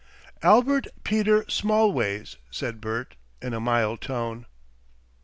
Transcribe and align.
"Albert 0.41 0.87
Peter 1.03 1.45
Smallways," 1.47 2.37
said 2.49 2.81
Bert, 2.81 3.15
in 3.39 3.53
a 3.53 3.59
mild 3.59 4.01
tone. 4.01 4.47